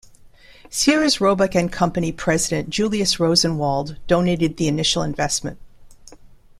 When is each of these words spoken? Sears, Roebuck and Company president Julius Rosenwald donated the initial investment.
Sears, 0.71 1.21
Roebuck 1.21 1.53
and 1.53 1.71
Company 1.71 2.11
president 2.11 2.71
Julius 2.71 3.19
Rosenwald 3.19 3.97
donated 4.07 4.57
the 4.57 4.67
initial 4.67 5.03
investment. 5.03 5.59